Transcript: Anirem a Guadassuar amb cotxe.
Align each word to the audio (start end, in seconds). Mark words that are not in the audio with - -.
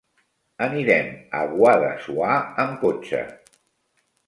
Anirem 0.67 1.11
a 1.41 1.43
Guadassuar 1.51 2.41
amb 2.65 2.81
cotxe. 2.87 3.23